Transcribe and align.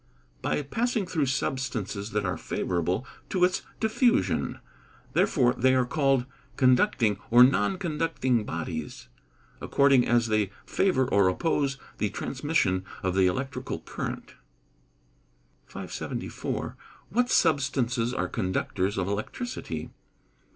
_By 0.41 0.63
passing 0.63 1.05
through 1.05 1.27
substances 1.27 2.09
that 2.09 2.25
are 2.25 2.35
favourable 2.35 3.05
to 3.29 3.43
its 3.43 3.61
diffusion; 3.79 4.57
therefore 5.13 5.53
they 5.53 5.75
are 5.75 5.85
called 5.85 6.25
conducting 6.57 7.19
or 7.29 7.43
non 7.43 7.77
conducting 7.77 8.43
bodies, 8.43 9.09
according 9.61 10.07
as 10.07 10.25
they 10.27 10.49
favour 10.65 11.05
or 11.07 11.27
oppose 11.27 11.77
the 11.99 12.09
transmission 12.09 12.83
of 13.03 13.13
the 13.13 13.27
electrical 13.27 13.77
current. 13.81 14.33
574. 15.67 16.75
_What 17.13 17.29
substances 17.29 18.11
are 18.11 18.27
conductors 18.27 18.97
of 18.97 19.07
electricity? 19.07 19.91